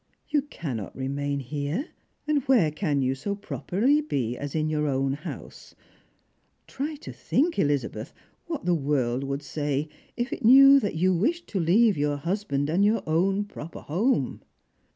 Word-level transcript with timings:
You 0.29 0.41
cannot 0.41 0.95
remain 0.95 1.41
here; 1.41 1.89
and 2.27 2.41
where 2.45 2.71
can 2.71 3.03
you 3.03 3.13
so 3.13 3.35
pro 3.35 3.59
perly 3.59 4.01
be 4.01 4.35
as 4.35 4.55
in 4.55 4.67
your 4.67 4.87
own 4.87 5.13
house 5.13 5.75
P 5.75 5.77
Try 6.73 6.95
to 6.95 7.13
think, 7.13 7.59
Elizabeth, 7.59 8.11
what 8.47 8.65
the 8.65 8.73
world 8.73 9.23
would 9.23 9.43
say 9.43 9.89
if 10.17 10.33
it 10.33 10.43
knew 10.43 10.79
that 10.79 10.95
you 10.95 11.13
wished 11.13 11.45
to 11.49 11.59
leave 11.59 11.99
your 11.99 12.17
husband 12.17 12.67
and 12.67 12.83
your 12.83 13.03
own 13.05 13.45
proper 13.45 13.81
home 13.81 14.41